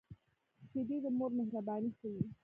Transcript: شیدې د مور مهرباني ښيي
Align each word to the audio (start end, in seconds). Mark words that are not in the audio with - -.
شیدې 0.69 0.97
د 1.03 1.05
مور 1.17 1.31
مهرباني 1.39 1.89
ښيي 1.97 2.21